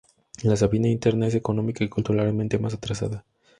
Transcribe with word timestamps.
La 0.41 0.55
Sabina 0.55 0.87
interna 0.89 1.27
es 1.27 1.35
económica 1.35 1.83
y 1.83 1.87
culturalmente 1.87 2.57
más 2.57 2.73
atrasada. 2.73 3.23